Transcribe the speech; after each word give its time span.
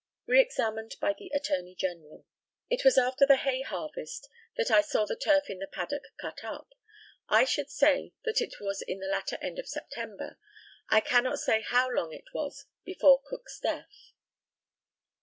Re 0.25 0.41
examined 0.41 0.95
by 0.99 1.13
the 1.13 1.31
ATTORNEY 1.31 1.75
GENERAL: 1.75 2.25
It 2.71 2.83
was 2.83 2.97
after 2.97 3.23
the 3.27 3.35
hay 3.35 3.61
harvest 3.61 4.27
that 4.57 4.71
I 4.71 4.81
saw 4.81 5.05
the 5.05 5.15
turf 5.15 5.47
in 5.47 5.59
the 5.59 5.67
paddock 5.67 6.01
cut 6.19 6.43
up. 6.43 6.73
I 7.29 7.45
should 7.45 7.69
say 7.69 8.13
that 8.25 8.41
it 8.41 8.59
was 8.59 8.81
in 8.81 8.97
the 8.99 9.05
latter 9.05 9.37
end 9.43 9.59
of 9.59 9.67
September. 9.69 10.39
I 10.89 11.01
cannot 11.01 11.37
say 11.37 11.61
how 11.61 11.87
long 11.87 12.13
it 12.13 12.33
was 12.33 12.65
before 12.83 13.21
Cook's 13.23 13.59
death. 13.59 14.13